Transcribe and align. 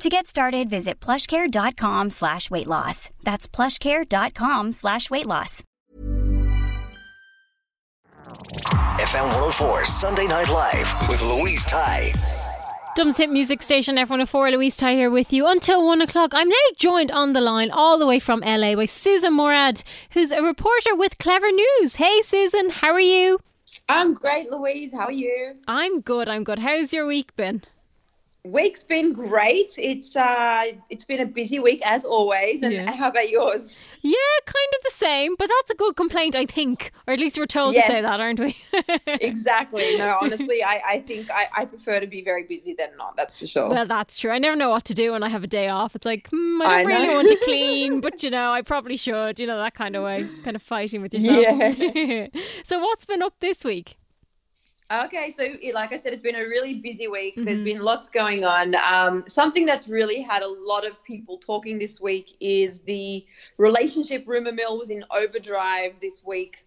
To 0.00 0.08
get 0.08 0.28
started, 0.28 0.70
visit 0.70 1.00
plushcare.com 1.00 2.10
slash 2.10 2.50
weight 2.52 2.68
loss. 2.68 3.10
That's 3.24 3.48
plushcare.com 3.48 4.70
slash 4.72 5.10
weight 5.10 5.26
loss. 5.26 5.64
FM 9.00 9.24
104 9.24 9.84
Sunday 9.86 10.26
Night 10.28 10.48
Live 10.50 11.08
with 11.08 11.20
Louise 11.22 11.64
Ty. 11.64 12.12
Dubs 12.94 13.16
Hit 13.16 13.30
Music 13.30 13.60
Station, 13.60 13.96
F104, 13.96 14.52
Louise 14.52 14.76
Ty 14.76 14.94
here 14.94 15.10
with 15.10 15.32
you 15.32 15.48
until 15.48 15.84
one 15.84 16.00
o'clock. 16.00 16.30
I'm 16.32 16.48
now 16.48 16.54
joined 16.76 17.10
on 17.10 17.32
the 17.32 17.40
line 17.40 17.70
all 17.72 17.98
the 17.98 18.06
way 18.06 18.20
from 18.20 18.40
LA 18.40 18.76
by 18.76 18.84
Susan 18.84 19.34
Morad, 19.34 19.82
who's 20.12 20.30
a 20.30 20.42
reporter 20.42 20.94
with 20.94 21.18
Clevver 21.18 21.52
News. 21.52 21.96
Hey, 21.96 22.22
Susan, 22.22 22.70
how 22.70 22.92
are 22.92 23.00
you? 23.00 23.40
I'm 23.88 24.14
great, 24.14 24.50
Louise. 24.50 24.92
How 24.92 25.06
are 25.06 25.12
you? 25.12 25.54
I'm 25.66 26.00
good, 26.02 26.28
I'm 26.28 26.44
good. 26.44 26.60
How's 26.60 26.92
your 26.92 27.06
week 27.06 27.34
been? 27.34 27.62
Week's 28.44 28.84
been 28.84 29.12
great. 29.12 29.72
It's 29.78 30.16
uh, 30.16 30.62
it's 30.90 31.04
been 31.04 31.20
a 31.20 31.26
busy 31.26 31.58
week 31.58 31.82
as 31.84 32.04
always. 32.04 32.62
And 32.62 32.72
Yeah. 32.72 32.90
how 32.92 33.08
about 33.08 33.28
yours? 33.28 33.78
Yeah, 34.00 34.14
kind 34.46 34.72
of 34.76 34.82
the 34.84 34.90
same, 34.94 35.34
but 35.36 35.48
that's 35.48 35.70
a 35.70 35.74
good 35.74 35.96
complaint, 35.96 36.36
I 36.36 36.46
think. 36.46 36.92
Or 37.06 37.12
at 37.14 37.20
least 37.20 37.36
we're 37.36 37.46
told 37.46 37.74
to 37.74 37.82
say 37.82 38.00
that, 38.00 38.20
aren't 38.20 38.40
we? 38.40 38.56
Exactly. 39.20 39.96
No, 39.98 40.16
honestly, 40.22 40.62
I, 40.62 40.80
I 40.88 41.00
think 41.00 41.30
I, 41.30 41.46
I 41.56 41.64
prefer 41.64 41.98
to 42.00 42.06
be 42.06 42.22
very 42.22 42.44
busy 42.44 42.74
than 42.74 42.96
not. 42.96 43.16
That's 43.16 43.38
for 43.38 43.46
sure. 43.46 43.68
well, 43.68 43.84
that's 43.86 44.18
true. 44.18 44.30
I 44.30 44.38
never 44.38 44.56
know 44.56 44.70
what 44.70 44.84
to 44.86 44.94
do 44.94 45.12
when 45.12 45.22
I 45.22 45.28
have 45.28 45.42
a 45.44 45.48
day 45.48 45.68
off. 45.68 45.94
It's 45.96 46.06
like, 46.06 46.28
hmm, 46.30 46.62
I 46.62 46.66
I 46.66 46.82
don't 46.84 46.92
really 46.92 47.14
want 47.14 47.28
to 47.28 47.36
clean, 47.42 48.00
but 48.00 48.22
you 48.22 48.30
know, 48.30 48.50
I 48.50 48.62
probably 48.62 48.96
should. 48.96 49.38
You 49.40 49.46
know, 49.48 49.58
that 49.58 49.74
kind 49.74 49.96
of 49.96 50.04
way, 50.04 50.26
kind 50.44 50.54
of 50.56 50.62
fighting 50.62 51.02
with 51.02 51.12
yourself. 51.14 51.44
Yeah. 51.78 52.28
so, 52.64 52.78
what's 52.78 53.04
been 53.04 53.22
up 53.22 53.34
this 53.40 53.64
week? 53.64 53.97
Okay, 54.90 55.28
so 55.28 55.46
like 55.74 55.92
I 55.92 55.96
said, 55.96 56.14
it's 56.14 56.22
been 56.22 56.36
a 56.36 56.48
really 56.48 56.80
busy 56.80 57.08
week. 57.08 57.34
Mm-hmm. 57.34 57.44
There's 57.44 57.60
been 57.60 57.82
lots 57.82 58.08
going 58.08 58.44
on. 58.44 58.74
Um, 58.76 59.24
something 59.28 59.66
that's 59.66 59.86
really 59.86 60.22
had 60.22 60.42
a 60.42 60.48
lot 60.48 60.86
of 60.86 61.02
people 61.04 61.36
talking 61.36 61.78
this 61.78 62.00
week 62.00 62.32
is 62.40 62.80
the 62.80 63.26
relationship 63.58 64.24
rumor 64.26 64.52
mill 64.52 64.78
was 64.78 64.88
in 64.90 65.04
overdrive 65.10 66.00
this 66.00 66.24
week 66.24 66.64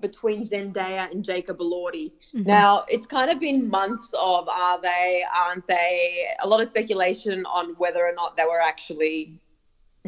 between 0.00 0.42
Zendaya 0.42 1.10
and 1.10 1.24
Jacob 1.24 1.58
Elordi. 1.60 2.12
Mm-hmm. 2.34 2.42
Now, 2.42 2.84
it's 2.88 3.06
kind 3.06 3.30
of 3.30 3.40
been 3.40 3.70
months 3.70 4.14
of 4.20 4.46
are 4.48 4.80
they, 4.82 5.24
aren't 5.34 5.66
they? 5.66 6.26
A 6.42 6.46
lot 6.46 6.60
of 6.60 6.66
speculation 6.66 7.46
on 7.46 7.74
whether 7.78 8.04
or 8.04 8.12
not 8.12 8.36
they 8.36 8.44
were 8.44 8.60
actually 8.60 9.40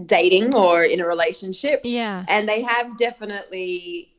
dating 0.07 0.55
or 0.55 0.85
in 0.85 1.01
a 1.01 1.07
relationship 1.07 1.81
Yeah. 1.85 2.25
and 2.27 2.49
they 2.49 2.63
have 2.63 2.99
definitely 2.99 4.14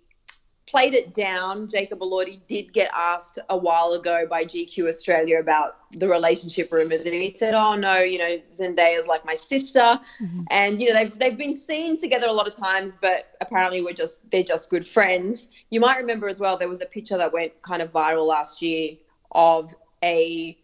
played 0.67 0.93
it 0.93 1.13
down. 1.13 1.67
Jacob 1.67 1.99
Elordi 1.99 2.39
did 2.47 2.73
get 2.73 2.89
asked 2.95 3.39
a 3.49 3.57
while 3.57 3.93
ago 3.93 4.25
by 4.29 4.43
GQ 4.43 4.87
Australia 4.87 5.39
about 5.39 5.77
the 5.91 6.07
relationship 6.07 6.71
rumors, 6.71 7.05
and 7.05 7.13
he 7.13 7.29
said, 7.29 7.53
"Oh 7.53 7.75
no, 7.75 7.99
you 7.99 8.17
know 8.17 8.37
Zendaya 8.51 8.97
is 8.97 9.07
like 9.07 9.25
my 9.25 9.35
sister, 9.35 9.79
mm-hmm. 9.79 10.41
and 10.49 10.81
you 10.81 10.89
know 10.89 10.95
they've 10.95 11.19
they've 11.19 11.37
been 11.37 11.53
seen 11.53 11.97
together 11.97 12.27
a 12.27 12.33
lot 12.33 12.47
of 12.47 12.57
times, 12.57 12.97
but 13.01 13.35
apparently 13.41 13.81
we're 13.81 13.93
just 13.93 14.29
they're 14.31 14.43
just 14.43 14.69
good 14.69 14.87
friends." 14.87 15.51
You 15.69 15.79
might 15.79 15.97
remember 15.97 16.27
as 16.27 16.39
well 16.39 16.57
there 16.57 16.69
was 16.69 16.81
a 16.81 16.87
picture 16.87 17.17
that 17.17 17.31
went 17.31 17.61
kind 17.61 17.81
of 17.81 17.91
viral 17.91 18.25
last 18.25 18.61
year 18.61 18.95
of 19.31 19.73
a 20.03 20.57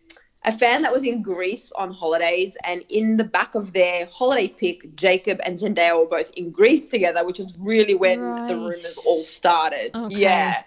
a 0.43 0.51
fan 0.51 0.81
that 0.81 0.91
was 0.91 1.05
in 1.05 1.21
Greece 1.21 1.71
on 1.73 1.93
holidays, 1.93 2.57
and 2.63 2.83
in 2.89 3.17
the 3.17 3.23
back 3.23 3.53
of 3.53 3.73
their 3.73 4.07
holiday 4.11 4.47
pic, 4.47 4.95
Jacob 4.95 5.39
and 5.45 5.57
Zendaya 5.57 5.99
were 5.99 6.07
both 6.07 6.31
in 6.35 6.51
Greece 6.51 6.87
together, 6.87 7.23
which 7.25 7.39
is 7.39 7.55
really 7.59 7.93
when 7.93 8.19
the 8.47 8.55
rumors 8.55 8.97
all 9.05 9.21
started. 9.21 9.95
Okay. 9.95 10.15
Yeah. 10.19 10.63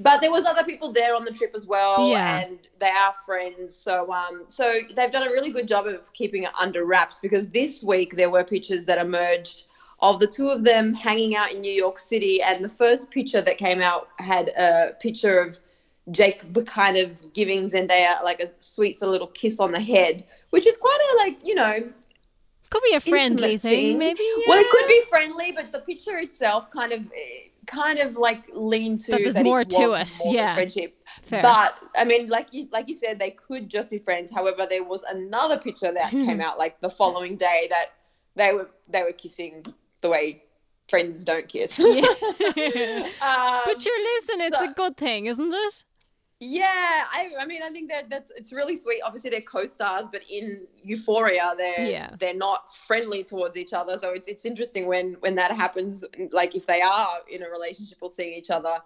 But 0.00 0.20
there 0.20 0.30
was 0.30 0.44
other 0.44 0.62
people 0.62 0.92
there 0.92 1.16
on 1.16 1.24
the 1.24 1.32
trip 1.32 1.50
as 1.54 1.66
well, 1.66 2.10
Yeah. 2.10 2.40
and 2.40 2.58
they 2.78 2.90
are 2.90 3.12
friends. 3.26 3.74
So, 3.74 4.12
um, 4.12 4.44
so 4.46 4.80
they've 4.94 5.10
done 5.10 5.26
a 5.26 5.30
really 5.30 5.50
good 5.50 5.66
job 5.66 5.88
of 5.88 6.12
keeping 6.12 6.44
it 6.44 6.50
under 6.60 6.84
wraps 6.84 7.18
because 7.18 7.50
this 7.50 7.82
week 7.82 8.14
there 8.14 8.30
were 8.30 8.44
pictures 8.44 8.84
that 8.84 8.98
emerged 8.98 9.64
of 10.00 10.20
the 10.20 10.28
two 10.28 10.50
of 10.50 10.62
them 10.62 10.94
hanging 10.94 11.34
out 11.34 11.50
in 11.52 11.60
New 11.60 11.72
York 11.72 11.98
City, 11.98 12.40
and 12.40 12.64
the 12.64 12.68
first 12.68 13.10
picture 13.10 13.40
that 13.40 13.58
came 13.58 13.80
out 13.80 14.08
had 14.20 14.50
a 14.50 14.92
picture 15.00 15.40
of 15.40 15.58
Jake 16.10 16.42
kind 16.66 16.96
of 16.96 17.32
giving 17.32 17.64
Zendaya 17.64 18.22
like 18.22 18.40
a 18.40 18.50
sweet 18.60 18.96
sort 18.96 19.08
of 19.08 19.12
little 19.12 19.28
kiss 19.28 19.60
on 19.60 19.72
the 19.72 19.80
head, 19.80 20.24
which 20.50 20.66
is 20.66 20.76
quite 20.76 20.98
a 21.12 21.16
like 21.18 21.38
you 21.46 21.54
know 21.54 21.92
Could 22.70 22.82
be 22.88 22.94
a 22.94 23.00
friendly 23.00 23.52
intimate 23.54 23.60
thing, 23.60 23.98
maybe. 23.98 24.20
Well, 24.46 24.58
it 24.58 24.70
could 24.70 24.88
be 24.88 25.02
friendly, 25.08 25.52
but 25.52 25.72
the 25.72 25.80
picture 25.80 26.18
itself 26.18 26.70
kind 26.70 26.92
of 26.92 27.06
eh, 27.06 27.48
kind 27.66 27.98
of 27.98 28.16
like 28.16 28.44
lean 28.54 28.96
to 28.98 29.12
That 29.12 29.34
that 29.34 29.44
more 29.44 29.60
it 29.60 29.70
to 29.70 29.86
was 29.86 30.20
it, 30.20 30.24
more 30.24 30.34
yeah. 30.34 30.54
friendship. 30.54 30.96
Fair. 31.22 31.42
But 31.42 31.76
I 31.96 32.04
mean, 32.04 32.28
like 32.28 32.48
you 32.52 32.66
like 32.72 32.88
you 32.88 32.94
said, 32.94 33.18
they 33.18 33.30
could 33.32 33.68
just 33.70 33.90
be 33.90 33.98
friends. 33.98 34.32
However, 34.34 34.66
there 34.68 34.84
was 34.84 35.02
another 35.04 35.58
picture 35.58 35.92
that 35.92 36.10
came 36.26 36.40
out 36.40 36.58
like 36.58 36.80
the 36.80 36.90
following 36.90 37.36
day 37.36 37.66
that 37.70 37.86
they 38.36 38.52
were 38.52 38.70
they 38.88 39.02
were 39.02 39.12
kissing 39.12 39.64
the 40.02 40.08
way 40.08 40.42
friends 40.88 41.24
don't 41.24 41.48
kiss. 41.48 41.78
Yeah. 41.78 42.00
Um, 43.20 43.60
but 43.66 43.80
sure, 43.80 43.98
listen, 43.98 44.36
it's 44.46 44.58
so- 44.58 44.70
a 44.70 44.74
good 44.74 44.96
thing, 44.96 45.26
isn't 45.26 45.52
it? 45.52 45.84
Yeah, 46.40 47.04
I, 47.12 47.30
I 47.40 47.46
mean, 47.46 47.62
I 47.62 47.70
think 47.70 47.90
that 47.90 48.08
that's 48.08 48.30
it's 48.30 48.52
really 48.52 48.76
sweet. 48.76 49.00
Obviously, 49.04 49.30
they're 49.30 49.40
co-stars, 49.40 50.08
but 50.08 50.22
in 50.30 50.66
Euphoria, 50.82 51.54
they're 51.56 51.86
Yeah. 51.86 52.10
they're 52.18 52.34
not 52.34 52.72
friendly 52.72 53.24
towards 53.24 53.56
each 53.56 53.72
other. 53.72 53.98
So 53.98 54.12
it's 54.12 54.28
it's 54.28 54.44
interesting 54.44 54.86
when 54.86 55.14
when 55.20 55.34
that 55.36 55.50
happens. 55.50 56.04
Like 56.30 56.54
if 56.54 56.66
they 56.66 56.80
are 56.80 57.10
in 57.28 57.42
a 57.42 57.48
relationship 57.48 57.98
or 58.00 58.08
seeing 58.08 58.34
each 58.34 58.50
other 58.50 58.78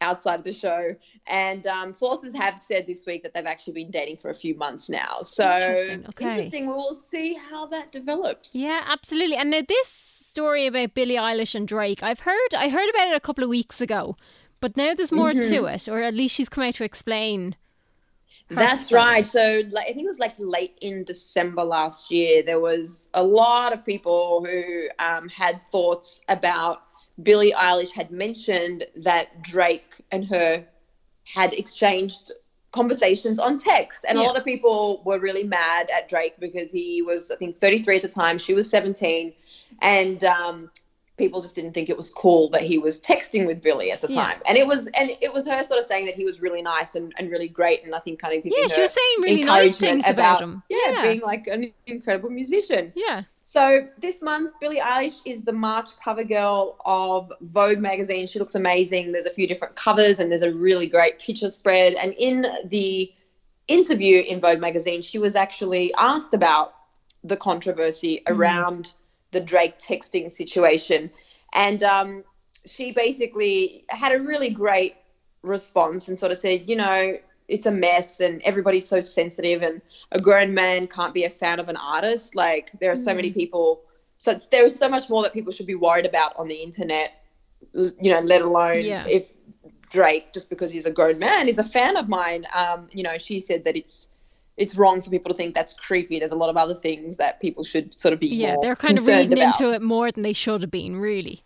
outside 0.00 0.38
of 0.38 0.44
the 0.44 0.52
show. 0.52 0.94
And 1.26 1.66
um, 1.66 1.92
sources 1.92 2.34
have 2.34 2.58
said 2.58 2.86
this 2.86 3.04
week 3.06 3.22
that 3.22 3.34
they've 3.34 3.46
actually 3.46 3.74
been 3.74 3.90
dating 3.90 4.18
for 4.18 4.30
a 4.30 4.34
few 4.34 4.54
months 4.54 4.90
now. 4.90 5.18
So 5.22 5.50
Interesting, 5.50 6.06
okay. 6.06 6.24
interesting. 6.24 6.66
We 6.66 6.72
will 6.74 6.94
see 6.94 7.34
how 7.34 7.66
that 7.66 7.92
develops. 7.92 8.54
Yeah, 8.54 8.82
absolutely. 8.86 9.36
And 9.36 9.50
now 9.50 9.62
this 9.66 9.88
story 9.88 10.66
about 10.66 10.94
Billie 10.94 11.14
Eilish 11.16 11.54
and 11.54 11.66
Drake, 11.66 12.02
I've 12.02 12.20
heard 12.20 12.54
I 12.56 12.68
heard 12.68 12.88
about 12.90 13.08
it 13.08 13.14
a 13.16 13.20
couple 13.20 13.44
of 13.44 13.50
weeks 13.50 13.80
ago, 13.80 14.16
but 14.64 14.78
now 14.78 14.94
there's 14.94 15.12
more 15.12 15.32
Mm-hmm. 15.32 15.52
to 15.54 15.66
it, 15.66 15.88
or 15.88 16.00
at 16.00 16.14
least 16.14 16.34
she's 16.36 16.48
come 16.48 16.64
out 16.64 16.72
to 16.74 16.84
explain. 16.84 17.54
That's 18.48 18.92
right. 18.92 19.26
So 19.26 19.60
like, 19.72 19.84
I 19.84 19.92
think 19.92 20.04
it 20.04 20.14
was 20.16 20.18
like 20.26 20.34
late 20.38 20.78
in 20.80 21.04
December 21.04 21.62
last 21.62 22.10
year. 22.10 22.42
There 22.42 22.60
was 22.60 23.10
a 23.12 23.22
lot 23.22 23.74
of 23.74 23.84
people 23.84 24.42
who 24.46 24.88
um, 24.98 25.28
had 25.28 25.62
thoughts 25.64 26.24
about 26.30 26.82
Billie 27.22 27.52
Eilish 27.52 27.92
had 27.92 28.10
mentioned 28.10 28.84
that 29.04 29.42
Drake 29.42 29.96
and 30.10 30.24
her 30.28 30.64
had 31.26 31.52
exchanged 31.52 32.30
conversations 32.72 33.38
on 33.38 33.58
text, 33.58 34.06
and 34.08 34.16
Yeah. 34.18 34.24
a 34.24 34.26
lot 34.28 34.36
of 34.38 34.44
people 34.46 35.02
were 35.04 35.20
really 35.20 35.44
mad 35.44 35.90
at 35.96 36.08
Drake 36.08 36.36
because 36.40 36.72
he 36.72 37.02
was, 37.02 37.30
I 37.30 37.36
think, 37.36 37.56
33 37.56 37.96
at 37.96 38.02
the 38.02 38.08
time. 38.08 38.38
She 38.38 38.54
was 38.54 38.68
17, 38.70 39.34
and 39.82 40.24
um, 40.24 40.70
people 41.16 41.40
just 41.40 41.54
didn't 41.54 41.72
think 41.72 41.88
it 41.88 41.96
was 41.96 42.10
cool 42.10 42.48
that 42.50 42.62
he 42.62 42.76
was 42.76 43.00
texting 43.00 43.46
with 43.46 43.62
Billie 43.62 43.92
at 43.92 44.00
the 44.00 44.08
Yeah. 44.12 44.20
time. 44.20 44.42
And 44.48 44.58
it 44.58 44.66
was, 44.66 44.88
and 44.98 45.10
it 45.20 45.32
was 45.32 45.46
her 45.48 45.62
sort 45.62 45.78
of 45.78 45.86
saying 45.86 46.06
that 46.06 46.16
he 46.16 46.24
was 46.24 46.42
really 46.42 46.60
nice 46.60 46.96
and, 46.96 47.12
and 47.18 47.30
really 47.30 47.46
great, 47.48 47.84
and 47.84 47.94
I 47.94 48.00
think 48.00 48.18
kind 48.20 48.36
of 48.36 48.42
giving 48.42 48.58
Yeah, 48.58 48.66
she 48.66 48.80
was 48.80 48.90
saying 48.92 49.22
really 49.22 49.44
nice 49.44 49.78
things 49.78 50.04
about 50.08 50.42
him. 50.42 50.62
Yeah, 50.68 50.78
Yeah. 50.90 51.02
being 51.02 51.20
like 51.20 51.46
an 51.46 51.72
incredible 51.86 52.30
musician. 52.30 52.92
Yeah. 52.96 53.22
So 53.44 53.86
this 53.98 54.22
month, 54.22 54.54
Billie 54.60 54.80
Eilish 54.80 55.20
is 55.24 55.44
the 55.44 55.52
March 55.52 55.90
cover 56.02 56.24
girl 56.24 56.78
of 56.84 57.30
Vogue 57.42 57.78
magazine. 57.78 58.26
She 58.26 58.40
looks 58.40 58.56
amazing. 58.56 59.12
There's 59.12 59.26
a 59.26 59.30
few 59.32 59.46
different 59.46 59.76
covers, 59.76 60.18
and 60.18 60.32
there's 60.32 60.42
a 60.42 60.52
really 60.52 60.88
great 60.88 61.20
picture 61.20 61.48
spread. 61.48 61.94
And 61.94 62.12
in 62.18 62.44
the 62.64 63.12
interview 63.68 64.22
in 64.22 64.40
Vogue 64.40 64.60
magazine, 64.60 65.00
she 65.00 65.18
was 65.18 65.36
actually 65.36 65.94
asked 65.94 66.34
about 66.34 66.74
the 67.22 67.36
controversy 67.36 68.16
Mm-hmm. 68.26 68.40
around 68.40 68.94
the 69.34 69.42
Drake 69.42 69.78
texting 69.78 70.32
situation, 70.32 71.12
and 71.54 71.82
um, 71.84 72.24
she 72.66 72.92
basically 72.92 73.84
had 73.90 74.12
a 74.12 74.20
really 74.22 74.50
great 74.50 74.96
response 75.42 76.08
and 76.08 76.18
sort 76.18 76.32
of 76.32 76.38
said, 76.38 76.68
you 76.68 76.76
know, 76.76 77.18
it's 77.48 77.66
a 77.66 77.72
mess 77.72 78.20
and 78.20 78.42
everybody's 78.44 78.88
so 78.88 79.00
sensitive 79.00 79.62
and 79.62 79.82
a 80.12 80.20
grown 80.20 80.54
man 80.54 80.88
can't 80.88 81.14
be 81.14 81.24
a 81.24 81.30
fan 81.30 81.60
of 81.60 81.68
an 81.68 81.76
artist. 81.76 82.36
Like 82.36 82.70
there 82.80 82.92
are 82.92 82.96
so 82.96 83.14
many 83.14 83.30
Mm. 83.30 83.34
people 83.34 83.82
so 84.18 84.40
there 84.50 84.64
is 84.64 84.78
so 84.78 84.88
much 84.88 85.10
more 85.10 85.22
that 85.24 85.34
people 85.34 85.52
should 85.52 85.66
be 85.66 85.74
worried 85.74 86.06
about 86.06 86.32
on 86.36 86.48
the 86.48 86.62
internet, 86.62 87.12
you 87.74 87.92
know, 88.12 88.20
let 88.20 88.42
alone 88.42 88.86
Yeah. 88.86 89.04
if 89.06 89.34
Drake, 89.90 90.32
just 90.32 90.48
because 90.50 90.72
he's 90.72 90.86
a 90.86 90.92
grown 90.92 91.18
man, 91.18 91.48
is 91.48 91.58
a 91.58 91.64
fan 91.64 91.96
of 91.96 92.08
mine. 92.08 92.46
Um, 92.54 92.88
you 92.92 93.02
know, 93.02 93.18
she 93.18 93.40
said 93.40 93.64
that 93.64 93.76
it's 93.76 94.10
it's 94.56 94.76
wrong 94.76 95.00
for 95.00 95.10
people 95.10 95.30
to 95.32 95.36
think 95.36 95.54
that's 95.54 95.74
creepy. 95.74 96.18
There's 96.18 96.32
a 96.32 96.36
lot 96.36 96.48
of 96.50 96.56
other 96.56 96.74
things 96.74 97.16
that 97.16 97.40
people 97.40 97.64
should 97.64 97.98
sort 97.98 98.12
of 98.14 98.20
be 98.20 98.28
Yeah, 98.28 98.56
they're 98.62 98.76
kind 98.76 98.98
of 98.98 99.06
reading 99.06 99.32
about. 99.32 99.60
into 99.60 99.72
it 99.74 99.82
more 99.82 100.10
than 100.12 100.22
they 100.22 100.32
should 100.32 100.62
have 100.62 100.70
been, 100.70 100.96
really. 100.96 101.42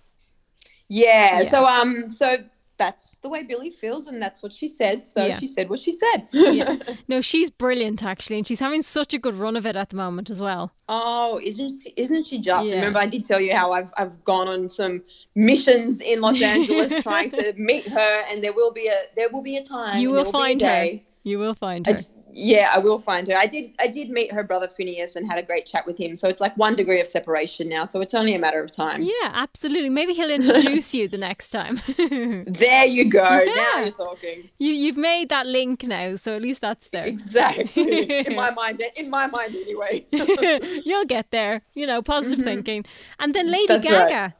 Yeah, 0.89 1.39
Yeah. 1.39 1.43
So 1.43 1.67
um, 1.67 2.11
so 2.11 2.37
that's 2.77 3.17
the 3.23 3.29
way 3.29 3.43
Billie 3.43 3.71
feels, 3.71 4.07
and 4.07 4.23
that's 4.23 4.41
what 4.43 4.55
she 4.55 4.69
said. 4.69 5.05
So 5.07 5.27
Yeah. 5.27 5.39
she 5.39 5.47
said 5.49 5.69
what 5.69 5.81
she 5.81 5.93
said. 5.93 6.29
Yeah. 6.33 6.77
No, 7.09 7.21
she's 7.23 7.49
brilliant 7.51 8.05
actually, 8.05 8.37
and 8.37 8.47
she's 8.47 8.61
having 8.61 8.83
such 8.83 9.15
a 9.15 9.19
good 9.19 9.35
run 9.35 9.57
of 9.57 9.67
it 9.67 9.75
at 9.77 9.89
the 9.91 9.97
moment 9.97 10.29
as 10.31 10.41
well. 10.43 10.73
oh, 10.89 11.41
isn't 11.43 11.71
she, 11.83 11.93
isn't 11.97 12.29
she 12.29 12.39
just? 12.39 12.69
Yeah. 12.69 12.77
Remember, 12.77 12.99
I 13.01 13.07
did 13.07 13.25
tell 13.25 13.41
you 13.41 13.55
how 13.55 13.73
I've 13.73 13.91
I've 13.97 14.23
gone 14.25 14.47
on 14.49 14.69
some 14.69 15.03
missions 15.35 16.01
in 16.01 16.21
Los 16.21 16.41
Angeles 16.43 17.03
trying 17.03 17.31
to 17.31 17.53
meet 17.57 17.89
her, 17.89 18.23
and 18.31 18.45
there 18.45 18.53
will 18.53 18.71
be 18.73 18.87
a 18.89 18.97
there 19.17 19.29
will 19.31 19.43
be 19.43 19.57
a 19.57 19.65
time. 19.65 20.01
You 20.01 20.11
will 20.11 20.29
a 20.29 20.33
find 20.33 20.61
her. 20.61 20.91
You 21.25 21.39
will 21.39 21.55
find 21.55 21.87
her. 21.87 21.97
Yeah, 22.33 22.71
I 22.73 22.79
will 22.79 22.99
find 22.99 23.27
her. 23.29 23.35
I 23.37 23.47
did. 23.47 23.75
I 23.81 23.87
did 23.87 24.11
meet 24.11 24.33
her 24.33 24.43
brother 24.45 24.67
Finneas 24.67 25.17
and 25.17 25.29
had 25.31 25.39
a 25.39 25.43
great 25.43 25.67
chat 25.67 25.87
with 25.87 25.99
him. 25.99 26.15
So 26.17 26.29
it's 26.29 26.41
like 26.41 26.57
one 26.57 26.77
degree 26.77 27.01
of 27.01 27.07
separation 27.07 27.69
now. 27.69 27.85
So 27.85 28.01
it's 28.01 28.15
only 28.15 28.35
a 28.35 28.39
matter 28.39 28.63
of 28.63 28.71
time. 28.71 29.03
Yeah, 29.03 29.31
absolutely. 29.33 29.89
Maybe 29.89 30.13
he'll 30.15 30.31
introduce 30.31 30.95
you 30.95 31.09
the 31.09 31.19
next 31.19 31.51
time. 31.51 31.81
There 32.49 32.87
you 32.87 33.09
go. 33.11 33.45
Now 33.45 33.81
you're 33.81 33.91
talking. 33.93 34.49
You 34.59 34.73
you've 34.73 34.97
made 34.97 35.29
that 35.29 35.47
link 35.47 35.85
now, 35.85 36.17
so 36.17 36.35
at 36.35 36.43
least 36.43 36.61
that's 36.61 36.89
there. 36.91 37.07
Exactly. 37.07 38.27
in 38.27 38.35
my 38.35 38.51
mind. 38.63 38.83
In 38.97 39.11
my 39.11 39.27
mind, 39.27 39.57
anyway. 39.57 40.07
You'll 40.85 41.05
get 41.05 41.31
there. 41.31 41.63
You 41.75 41.87
know, 41.87 42.03
positive 42.03 42.45
thinking. 42.45 42.85
And 43.19 43.33
then 43.33 43.51
Lady 43.51 43.69
Mm-hmm. 43.69 43.83
That's 43.83 43.91
right. 43.91 44.33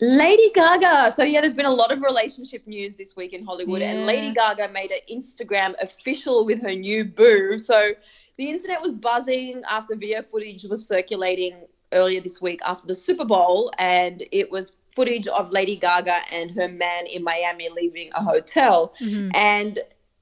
Lady 0.00 0.50
Gaga. 0.54 1.12
So 1.12 1.22
yeah, 1.24 1.40
there's 1.40 1.54
been 1.54 1.66
a 1.66 1.70
lot 1.70 1.92
of 1.92 2.02
relationship 2.02 2.66
news 2.66 2.96
this 2.96 3.16
week 3.16 3.32
in 3.32 3.44
Hollywood, 3.44 3.82
and 3.82 4.06
Lady 4.06 4.32
Gaga 4.32 4.68
made 4.72 4.90
an 4.90 5.00
Instagram 5.10 5.74
official 5.80 6.44
with 6.44 6.62
her 6.62 6.74
new 6.74 7.04
boo. 7.04 7.58
So 7.58 7.90
the 8.36 8.50
internet 8.50 8.80
was 8.80 8.92
buzzing 8.92 9.62
after 9.68 9.94
video 9.94 10.22
footage 10.22 10.64
was 10.64 10.86
circulating 10.86 11.54
earlier 11.92 12.20
this 12.20 12.40
week 12.40 12.60
after 12.64 12.86
the 12.86 12.94
Super 12.94 13.24
Bowl, 13.24 13.70
and 13.78 14.22
it 14.32 14.50
was 14.50 14.78
footage 14.94 15.26
of 15.26 15.50
Lady 15.52 15.76
Gaga 15.76 16.16
and 16.32 16.50
her 16.52 16.68
man 16.78 17.06
in 17.06 17.22
Miami 17.22 17.68
leaving 17.70 18.10
a 18.14 18.22
hotel, 18.22 18.94
mm-hmm. 19.02 19.30
and 19.34 19.78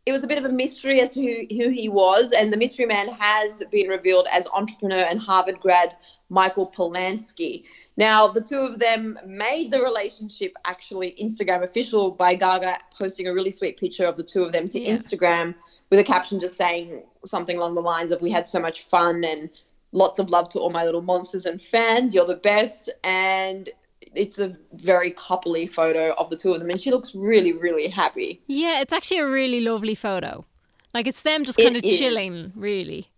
it 0.06 0.12
was 0.12 0.24
a 0.24 0.26
bit 0.26 0.38
of 0.38 0.44
a 0.44 0.48
mystery 0.48 1.00
as 1.00 1.14
to 1.14 1.20
who, 1.20 1.54
who 1.54 1.68
he 1.70 1.88
was, 1.88 2.32
and 2.32 2.52
the 2.52 2.56
mystery 2.56 2.86
man 2.86 3.08
has 3.08 3.62
been 3.70 3.88
revealed 3.88 4.26
as 4.32 4.48
entrepreneur 4.54 5.04
and 5.08 5.20
Harvard 5.20 5.60
grad 5.60 5.94
Michael 6.30 6.72
Polanski. 6.74 7.64
Now, 8.00 8.26
the 8.28 8.40
two 8.40 8.60
of 8.60 8.78
them 8.78 9.18
made 9.26 9.70
the 9.70 9.82
relationship 9.82 10.52
actually 10.64 11.14
Instagram 11.22 11.62
official 11.62 12.12
by 12.12 12.34
Gaga 12.34 12.78
posting 12.98 13.28
a 13.28 13.34
really 13.34 13.50
sweet 13.50 13.76
picture 13.78 14.06
of 14.06 14.16
the 14.16 14.22
two 14.22 14.42
of 14.42 14.52
them 14.52 14.68
to 14.68 14.80
Yeah. 14.80 14.94
Instagram 14.94 15.54
with 15.90 16.00
a 16.00 16.04
caption 16.04 16.40
just 16.40 16.56
saying 16.56 17.02
something 17.26 17.58
along 17.58 17.74
the 17.74 17.82
lines 17.82 18.10
of, 18.10 18.22
We 18.22 18.30
had 18.30 18.48
so 18.48 18.58
much 18.58 18.80
fun 18.80 19.22
and 19.24 19.50
lots 19.92 20.18
of 20.18 20.30
love 20.30 20.48
to 20.50 20.58
all 20.60 20.70
my 20.70 20.82
little 20.84 21.02
monsters 21.02 21.44
and 21.44 21.62
fans. 21.62 22.14
You're 22.14 22.24
the 22.24 22.36
best. 22.36 22.88
And 23.04 23.68
it's 24.14 24.38
a 24.38 24.56
very 24.72 25.10
coupley 25.12 25.68
photo 25.68 26.14
of 26.18 26.30
the 26.30 26.36
two 26.36 26.52
of 26.52 26.60
them. 26.60 26.70
And 26.70 26.80
she 26.80 26.90
looks 26.90 27.14
really, 27.14 27.52
really 27.52 27.88
happy. 27.88 28.40
Yeah, 28.46 28.80
it's 28.80 28.94
actually 28.94 29.18
a 29.18 29.28
really 29.28 29.60
lovely 29.60 29.94
photo. 29.94 30.46
Like 30.94 31.06
it's 31.06 31.20
them 31.22 31.44
just 31.44 31.58
It 31.60 31.64
kind 31.64 31.76
of 31.76 31.84
is. 31.84 31.98
chilling, 31.98 32.32
really. 32.56 33.08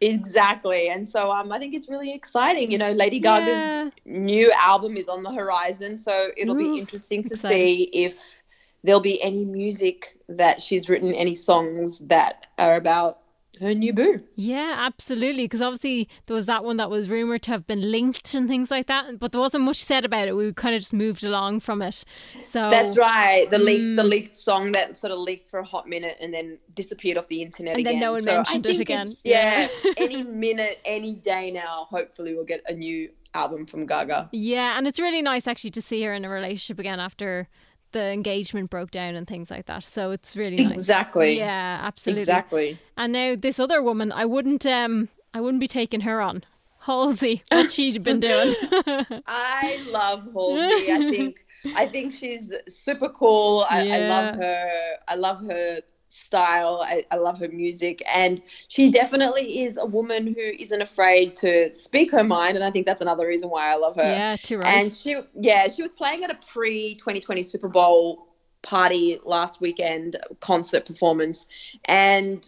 Exactly. 0.00 0.88
And 0.88 1.06
so 1.06 1.30
um, 1.30 1.52
I 1.52 1.58
think 1.58 1.74
it's 1.74 1.88
really 1.88 2.12
exciting. 2.14 2.70
You 2.70 2.78
know, 2.78 2.92
Lady 2.92 3.20
Gaga's 3.20 3.78
Yeah. 3.78 3.90
new 4.04 4.52
album 4.58 4.96
is 4.96 5.08
on 5.08 5.22
the 5.22 5.32
horizon. 5.32 5.96
So 5.98 6.30
it'll 6.36 6.54
Ooh, 6.54 6.56
be 6.56 6.66
interesting 6.66 7.24
to 7.24 7.36
exciting. 7.36 7.36
see 7.36 7.90
if 7.92 8.42
there'll 8.82 9.00
be 9.00 9.22
any 9.22 9.44
music 9.44 10.18
that 10.28 10.62
she's 10.62 10.88
written, 10.88 11.14
any 11.14 11.34
songs 11.34 12.00
that 12.08 12.46
are 12.58 12.74
about 12.76 13.19
her 13.60 13.74
new 13.74 13.92
boo. 13.92 14.22
Yeah, 14.36 14.76
absolutely. 14.78 15.44
Because 15.44 15.60
obviously 15.60 16.08
there 16.26 16.34
was 16.34 16.46
that 16.46 16.64
one 16.64 16.76
that 16.76 16.88
was 16.90 17.08
rumored 17.08 17.42
to 17.42 17.50
have 17.50 17.66
been 17.66 17.90
linked 17.90 18.32
and 18.34 18.48
things 18.48 18.70
like 18.70 18.86
that, 18.86 19.18
but 19.18 19.32
there 19.32 19.40
wasn't 19.40 19.64
much 19.64 19.82
said 19.82 20.04
about 20.04 20.28
it. 20.28 20.36
We 20.36 20.52
kind 20.52 20.74
of 20.74 20.80
just 20.80 20.92
moved 20.92 21.24
along 21.24 21.60
from 21.60 21.82
it. 21.82 22.04
So 22.44 22.70
That's 22.70 22.96
right. 22.96 23.50
The 23.50 23.58
leak, 23.58 23.96
the 23.96 24.02
Mm. 24.02 24.10
leaked 24.10 24.36
song 24.36 24.72
that 24.72 24.96
sort 24.96 25.12
of 25.12 25.18
leaked 25.18 25.48
for 25.48 25.58
a 25.60 25.64
hot 25.64 25.88
minute 25.88 26.16
and 26.22 26.32
then 26.32 26.58
disappeared 26.74 27.18
off 27.18 27.28
the 27.28 27.42
internet 27.42 27.76
again. 27.76 27.86
And 27.94 27.94
then 27.96 28.00
no 28.00 28.12
one 28.12 28.20
so 28.22 28.36
mentioned 28.36 28.66
it 28.66 28.80
again. 28.80 29.06
Yeah, 29.24 29.68
any 29.96 30.22
minute, 30.46 30.80
any 30.84 31.14
day 31.16 31.50
now. 31.50 31.86
Hopefully, 31.90 32.34
we'll 32.34 32.44
get 32.44 32.62
a 32.68 32.74
new 32.74 33.10
album 33.34 33.66
from 33.66 33.86
Gaga. 33.86 34.28
Yeah, 34.32 34.76
and 34.78 34.86
it's 34.88 34.98
really 34.98 35.22
nice 35.22 35.46
actually 35.46 35.70
to 35.72 35.82
see 35.82 36.02
her 36.02 36.12
in 36.14 36.24
a 36.24 36.28
relationship 36.28 36.78
again 36.78 36.98
after 37.00 37.48
the 37.92 38.04
engagement 38.12 38.70
broke 38.70 38.90
down 38.90 39.14
and 39.14 39.26
things 39.26 39.50
like 39.50 39.66
that. 39.66 39.84
So 39.84 40.10
it's 40.10 40.36
really 40.36 40.56
nice. 40.56 40.72
Exactly. 40.72 41.38
Yeah, 41.38 41.80
absolutely. 41.82 42.22
Exactly. 42.22 42.78
And 42.96 43.12
now 43.12 43.34
this 43.36 43.58
other 43.58 43.82
woman, 43.82 44.12
I 44.12 44.24
wouldn't 44.24 44.66
um 44.66 45.08
I 45.34 45.40
wouldn't 45.40 45.60
be 45.60 45.68
taking 45.68 46.02
her 46.02 46.20
on. 46.20 46.44
Halsey, 46.84 47.42
what 47.50 47.70
she'd 47.70 48.02
been 48.02 48.20
doing. 48.20 48.54
I 49.26 49.84
love 49.86 50.28
Halsey. 50.32 50.90
I 50.90 51.10
think 51.10 51.44
I 51.76 51.86
think 51.86 52.12
she's 52.12 52.54
super 52.68 53.10
cool. 53.10 53.66
I, 53.68 53.88
I 53.88 53.98
love 54.08 54.34
her. 54.36 54.70
I 55.06 55.14
love 55.16 55.40
her 55.46 55.80
style. 56.10 56.82
I, 56.84 57.06
I 57.10 57.16
love 57.16 57.38
her 57.38 57.48
music, 57.48 58.02
and 58.06 58.42
she 58.68 58.90
definitely 58.90 59.60
is 59.60 59.78
a 59.78 59.86
woman 59.86 60.26
who 60.26 60.40
isn't 60.40 60.82
afraid 60.82 61.36
to 61.36 61.72
speak 61.72 62.10
her 62.12 62.24
mind. 62.24 62.56
And 62.56 62.64
I 62.64 62.70
think 62.70 62.84
that's 62.84 63.00
another 63.00 63.26
reason 63.26 63.48
why 63.48 63.72
I 63.72 63.76
love 63.76 63.96
her. 63.96 64.02
yeah, 64.02 64.36
too 64.36 64.58
right. 64.58 64.66
And 64.66 64.92
she, 64.92 65.16
yeah, 65.36 65.66
she 65.68 65.82
was 65.82 65.92
playing 65.92 66.24
at 66.24 66.30
a 66.30 66.38
pre 66.46 66.94
2020 66.96 67.42
Super 67.42 67.68
Bowl 67.68 68.26
party 68.62 69.18
last 69.24 69.60
weekend 69.60 70.16
concert 70.40 70.84
performance. 70.84 71.48
And 71.86 72.46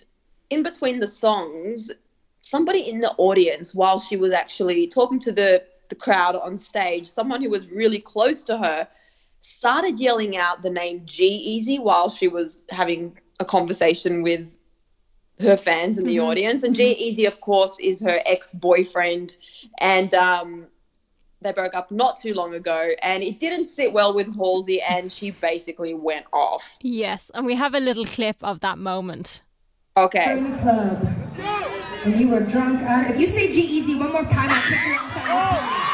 in 0.50 0.62
between 0.62 1.00
the 1.00 1.06
songs, 1.06 1.91
somebody 2.43 2.91
in 2.91 3.00
the 3.00 3.15
audience, 3.17 3.75
while 3.75 3.99
she 3.99 4.17
was 4.17 4.32
actually 4.32 4.88
talking 4.88 5.19
to 5.20 5.32
the, 5.32 5.65
the 5.88 5.94
crowd 5.94 6.37
on 6.37 6.58
stage, 6.58 7.06
someone 7.06 7.41
who 7.41 7.49
was 7.50 7.70
really 7.70 7.99
close 8.00 8.44
to 8.44 8.58
her, 8.58 8.87
started 9.41 9.99
yelling 9.99 10.37
out 10.37 10.62
the 10.62 10.70
name 10.70 11.03
G-Eazy 11.05 11.81
while 11.81 12.08
she 12.08 12.29
was 12.29 12.65
having 12.70 13.19
a 13.41 13.44
conversation 13.44 14.22
with 14.22 14.56
her 15.41 15.56
fans 15.56 15.98
in 15.98 16.06
the 16.06 16.17
mm-hmm. 16.17 16.27
audience. 16.27 16.62
And 16.62 16.74
mm-hmm. 16.74 16.98
G-Eazy, 17.01 17.27
of 17.27 17.41
course, 17.41 17.81
is 17.81 18.01
her 18.01 18.20
ex 18.27 18.55
boyfriend. 18.55 19.36
And 19.79 20.15
um, 20.15 20.69
they 21.41 21.53
broke 21.53 21.74
up 21.74 21.91
not 21.91 22.17
too 22.17 22.34
long 22.34 22.55
ago. 22.55 22.91
And 23.03 23.22
it 23.22 23.39
didn't 23.39 23.67
sit 23.67 23.93
well 23.93 24.15
with 24.15 24.34
Halsey, 24.36 24.81
and 24.82 25.10
she 25.10 25.31
basically 25.31 25.94
went 25.94 26.27
off. 26.32 26.79
yes, 26.81 27.31
and 27.34 27.46
we 27.46 27.55
have 27.55 27.74
a 27.74 27.81
little 27.81 28.05
clip 28.05 28.36
of 28.43 28.60
that 28.60 28.79
moment. 28.79 29.43
Okay. 29.96 30.39
in 30.39 30.51
the 30.51 30.58
club 30.58 31.06
and 32.05 32.19
you 32.19 32.29
were 32.29 32.41
drunk 32.41 32.81
out. 32.82 33.10
If 33.10 33.19
you 33.19 33.29
say 33.29 33.53
G-Eazy 33.53 33.98
one 33.98 34.12
more 34.12 34.24
time, 34.24 34.51
I'll 34.51 34.62
kick 34.62 34.81
you 34.84 34.94
outside 34.94 35.89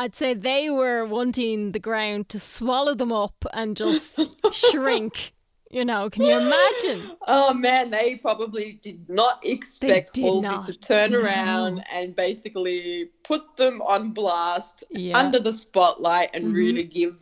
I'd 0.00 0.14
say 0.16 0.32
they 0.32 0.70
were 0.70 1.04
wanting 1.04 1.72
the 1.72 1.78
ground 1.78 2.30
to 2.30 2.40
swallow 2.40 2.94
them 2.94 3.12
up 3.12 3.44
and 3.52 3.76
just 3.76 4.18
shrink. 4.52 5.32
You 5.70 5.84
know, 5.84 6.08
can 6.08 6.22
you 6.24 6.36
imagine? 6.40 7.16
Oh 7.28 7.52
man, 7.52 7.90
they 7.90 8.16
probably 8.16 8.80
did 8.82 9.08
not 9.10 9.44
expect 9.44 10.14
did 10.14 10.24
Halsey 10.24 10.46
not. 10.46 10.62
to 10.64 10.72
turn 10.72 11.12
No. 11.12 11.20
around 11.20 11.84
and 11.92 12.16
basically 12.16 13.10
put 13.24 13.56
them 13.56 13.82
on 13.82 14.10
blast 14.12 14.84
Yeah. 14.90 15.18
under 15.18 15.38
the 15.38 15.52
spotlight 15.52 16.30
and 16.32 16.44
mm-hmm. 16.46 16.54
really 16.54 16.84
give 16.84 17.20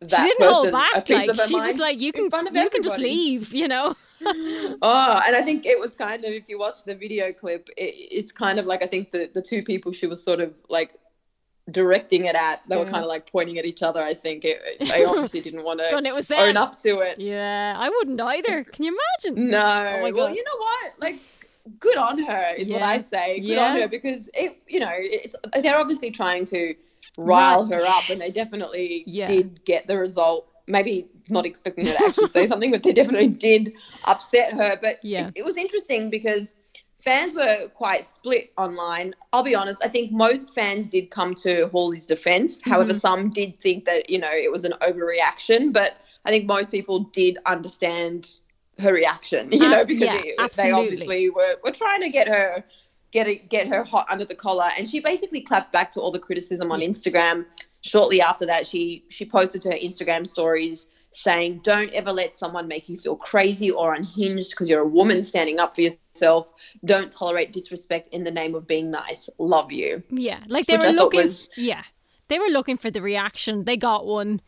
that 0.00 0.20
she 0.20 0.22
didn't 0.22 0.38
person 0.38 0.72
hold 0.72 0.72
back. 0.72 0.96
a 0.96 1.02
piece 1.02 1.26
Like 1.26 1.48
she 1.48 1.60
was 1.60 1.78
like, 1.78 1.98
"You 2.00 2.12
can, 2.12 2.28
you 2.54 2.70
can 2.70 2.82
just 2.82 2.98
leave." 2.98 3.52
You 3.52 3.68
know. 3.68 3.96
Oh, 4.82 5.22
and 5.26 5.36
I 5.36 5.42
think 5.42 5.64
it 5.64 5.78
was 5.78 5.94
kind 5.94 6.24
of 6.24 6.32
if 6.32 6.48
you 6.48 6.58
watch 6.58 6.82
the 6.84 6.94
video 6.94 7.32
clip, 7.32 7.68
it, 7.76 7.94
it's 8.18 8.32
kind 8.32 8.58
of 8.58 8.66
like 8.66 8.82
I 8.82 8.86
think 8.86 9.12
the 9.12 9.30
the 9.32 9.42
two 9.42 9.62
people 9.62 9.92
she 9.92 10.06
was 10.06 10.20
sort 10.24 10.40
of 10.40 10.54
like 10.68 10.90
directing 11.70 12.24
it 12.24 12.34
at, 12.34 12.62
they 12.68 12.76
were 12.76 12.84
kind 12.84 13.02
of 13.04 13.08
like 13.08 13.30
pointing 13.30 13.58
at 13.58 13.66
each 13.66 13.82
other. 13.82 14.00
I 14.00 14.14
think 14.14 14.44
it, 14.44 14.60
they 14.88 15.04
obviously 15.10 15.40
didn't 15.40 15.64
want 15.64 15.80
But 15.90 16.04
it 16.06 16.10
to 16.10 16.14
was 16.14 16.30
own 16.30 16.56
up 16.56 16.78
to 16.78 17.00
it. 17.00 17.18
Yeah, 17.18 17.74
I 17.78 17.88
wouldn't 17.88 18.20
either. 18.20 18.64
Can 18.72 18.84
you 18.86 18.98
imagine? 19.24 19.50
No, 19.50 19.58
Oh 19.96 20.02
my 20.02 20.10
well, 20.12 20.30
you 20.30 20.42
know 20.44 20.58
what? 20.58 20.92
Like, 21.00 21.16
good 21.78 21.98
on 21.98 22.18
her 22.18 22.54
is 22.56 22.70
what 22.70 22.82
I 22.82 22.98
say. 22.98 23.40
Good 23.40 23.46
Yeah. 23.48 23.64
on 23.68 23.74
her 23.80 23.88
because 23.88 24.30
it, 24.34 24.56
you 24.66 24.80
know, 24.80 24.92
it's 24.94 25.36
they're 25.62 25.78
obviously 25.78 26.10
trying 26.10 26.44
to 26.46 26.74
rile 27.16 27.64
Right, 27.66 27.74
her 27.74 27.86
up, 27.86 28.10
and 28.10 28.20
they 28.20 28.30
definitely 28.30 29.04
Yeah. 29.06 29.26
did 29.26 29.64
get 29.64 29.86
the 29.88 29.98
result. 29.98 30.46
Maybe 30.66 31.08
not 31.30 31.46
expecting 31.46 31.86
her 31.86 31.92
to 31.94 32.04
actually 32.04 32.26
say 32.26 32.46
something, 32.52 32.70
but 32.70 32.82
they 32.82 32.92
definitely 32.92 33.28
did 33.28 33.74
upset 34.04 34.52
her. 34.54 34.78
But 34.80 35.00
Yeah. 35.02 35.26
it, 35.28 35.34
it 35.38 35.44
was 35.44 35.56
interesting 35.58 36.10
because 36.10 36.60
fans 36.98 37.34
were 37.34 37.68
quite 37.74 38.04
split 38.04 38.52
online. 38.58 39.14
I'll 39.32 39.42
be 39.42 39.54
honest, 39.54 39.84
I 39.84 39.88
think 39.88 40.12
most 40.12 40.54
fans 40.54 40.88
did 40.88 41.10
come 41.10 41.34
to 41.36 41.68
Halsey's 41.72 42.06
defense. 42.06 42.62
However, 42.62 42.92
some 42.92 43.30
did 43.30 43.58
think 43.60 43.84
that, 43.84 44.10
you 44.10 44.18
know, 44.18 44.30
it 44.32 44.50
was 44.50 44.64
an 44.64 44.72
overreaction, 44.82 45.72
but 45.72 45.98
I 46.24 46.30
think 46.30 46.46
most 46.46 46.70
people 46.70 47.00
did 47.12 47.38
understand 47.46 48.28
her 48.80 48.92
reaction, 48.92 49.52
you 49.52 49.64
Uh, 49.66 49.68
know, 49.68 49.84
because 49.84 50.12
yeah, 50.12 50.20
it- 50.24 50.52
they 50.54 50.72
obviously 50.72 51.30
were, 51.30 51.56
were 51.64 51.72
trying 51.72 52.00
to 52.02 52.08
get 52.10 52.28
her 52.28 52.64
get 53.10 53.26
it, 53.26 53.48
get 53.48 53.66
her 53.66 53.84
hot 53.84 54.06
under 54.10 54.26
the 54.26 54.34
collar. 54.34 54.68
And 54.76 54.86
she 54.86 55.00
basically 55.00 55.40
clapped 55.40 55.72
back 55.72 55.90
to 55.92 56.00
all 56.00 56.10
the 56.10 56.18
criticism 56.18 56.70
on 56.70 56.80
Instagram. 56.80 57.46
Shortly 57.80 58.20
after 58.20 58.44
that 58.44 58.66
she 58.66 59.02
she 59.08 59.24
posted 59.24 59.62
to 59.62 59.70
her 59.70 59.78
Instagram 59.78 60.26
stories 60.26 60.88
saying 61.10 61.60
don't 61.64 61.92
ever 61.92 62.12
let 62.12 62.34
someone 62.34 62.68
make 62.68 62.88
you 62.88 62.96
feel 62.98 63.16
crazy 63.16 63.70
or 63.70 63.94
unhinged 63.94 64.50
because 64.50 64.68
you're 64.68 64.82
a 64.82 64.86
woman 64.86 65.22
standing 65.22 65.58
up 65.58 65.74
for 65.74 65.80
yourself 65.80 66.52
don't 66.84 67.10
tolerate 67.10 67.52
disrespect 67.52 68.12
in 68.12 68.24
the 68.24 68.30
name 68.30 68.54
of 68.54 68.66
being 68.66 68.90
nice 68.90 69.30
love 69.38 69.72
you 69.72 70.02
Yeah, 70.10 70.40
like 70.48 70.66
they 70.66 70.74
Which 70.76 70.84
were 70.86 70.92
looking. 70.92 71.20
was- 71.22 71.50
Yeah, 71.56 71.82
they 72.28 72.38
were 72.38 72.48
looking 72.48 72.76
for 72.76 72.90
the 72.90 73.00
reaction. 73.00 73.64
They 73.64 73.76
got 73.78 74.04
one. 74.06 74.42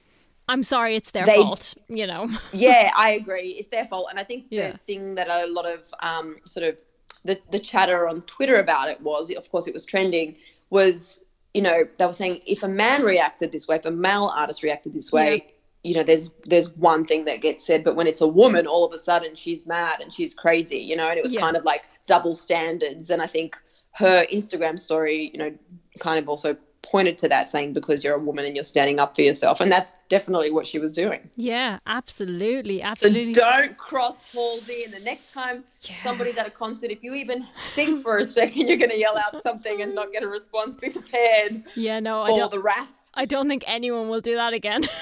I'm 0.48 0.62
sorry, 0.62 0.96
it's 0.96 1.12
their 1.12 1.24
They- 1.24 1.36
fault. 1.36 1.74
You 1.88 2.06
know. 2.06 2.28
yeah, 2.52 2.90
I 2.96 3.10
agree. 3.12 3.50
It's 3.58 3.68
their 3.68 3.86
fault. 3.86 4.08
And 4.10 4.18
I 4.18 4.24
think 4.24 4.46
Yeah. 4.50 4.72
the 4.72 4.78
thing 4.78 5.14
that 5.14 5.28
a 5.28 5.46
lot 5.50 5.64
of 5.64 5.88
um, 6.00 6.36
sort 6.44 6.66
of 6.68 6.76
the, 7.24 7.40
the 7.50 7.58
chatter 7.58 8.06
on 8.08 8.20
Twitter 8.22 8.56
about 8.58 8.90
it 8.90 9.00
was, 9.00 9.30
of 9.30 9.50
course, 9.50 9.66
it 9.66 9.72
was 9.74 9.86
trending, 9.86 10.36
was, 10.70 11.24
you 11.54 11.62
know, 11.62 11.84
they 11.98 12.06
were 12.06 12.12
saying 12.12 12.40
if 12.46 12.62
a 12.62 12.68
man 12.68 13.02
reacted 13.02 13.52
this 13.52 13.66
way, 13.68 13.76
if 13.76 13.84
a 13.86 13.90
male 13.90 14.26
artist 14.34 14.62
reacted 14.62 14.92
this 14.92 15.10
way, 15.12 15.54
you 15.82 15.94
know, 15.94 16.02
there's 16.02 16.30
there's 16.44 16.76
one 16.76 17.04
thing 17.04 17.24
that 17.24 17.40
gets 17.40 17.66
said, 17.66 17.84
but 17.84 17.96
when 17.96 18.06
it's 18.06 18.20
a 18.20 18.28
woman, 18.28 18.66
all 18.66 18.84
of 18.84 18.92
a 18.92 18.98
sudden 18.98 19.34
she's 19.34 19.66
mad 19.66 20.00
and 20.02 20.12
she's 20.12 20.34
crazy, 20.34 20.78
you 20.78 20.94
know, 20.96 21.08
and 21.08 21.16
it 21.18 21.22
was 21.22 21.32
Yeah. 21.34 21.40
kind 21.40 21.56
of 21.56 21.64
like 21.64 21.84
double 22.06 22.34
standards. 22.34 23.10
And 23.10 23.22
I 23.22 23.26
think 23.26 23.56
her 23.92 24.26
Instagram 24.32 24.78
story, 24.78 25.30
you 25.32 25.38
know, 25.38 25.52
kind 25.98 26.18
of 26.18 26.28
also 26.28 26.56
pointed 26.82 27.16
to 27.18 27.28
that, 27.28 27.48
saying 27.48 27.72
because 27.72 28.02
you're 28.02 28.16
a 28.16 28.18
woman 28.18 28.44
and 28.44 28.54
you're 28.56 28.64
standing 28.64 28.98
up 28.98 29.14
for 29.14 29.22
yourself, 29.22 29.60
and 29.60 29.70
that's 29.70 29.94
definitely 30.08 30.50
what 30.50 30.66
she 30.66 30.78
was 30.78 30.92
doing. 30.94 31.30
Yeah, 31.36 31.78
absolutely, 31.86 32.82
absolutely 32.82 33.32
So 33.34 33.42
don't 33.42 33.76
cross 33.78 34.32
Halsey. 34.34 34.82
And 34.84 34.92
the 34.92 35.00
next 35.00 35.32
time 35.32 35.62
somebody's 35.82 36.36
at 36.36 36.46
a 36.46 36.50
concert, 36.50 36.90
if 36.90 36.98
you 37.02 37.14
even 37.14 37.46
think 37.74 38.00
for 38.00 38.18
a 38.18 38.24
second 38.24 38.66
you're 38.68 38.76
going 38.76 38.90
to 38.90 38.98
yell 38.98 39.16
out 39.16 39.40
something 39.40 39.82
and 39.82 39.94
not 39.94 40.10
get 40.12 40.22
a 40.24 40.28
response, 40.28 40.76
be 40.78 40.90
prepared 40.90 41.62
yeah, 41.76 42.00
no, 42.00 42.22
I 42.22 42.28
don't. 42.34 42.50
the 42.50 42.58
wrath. 42.58 43.10
I 43.14 43.24
don't 43.24 43.48
think 43.48 43.62
anyone 43.66 44.08
will 44.08 44.20
do 44.20 44.34
that 44.34 44.52
again. 44.52 44.84